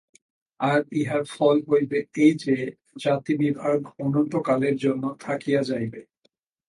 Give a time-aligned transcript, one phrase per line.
[0.59, 2.55] আর ইহার ফল হইবে এই যে,
[2.97, 6.01] জাতিবিভাগ অনন্তকালের জন্য থাকিয়া যাইবে।